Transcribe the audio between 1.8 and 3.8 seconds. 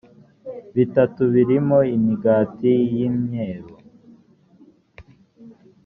imigati y imyeru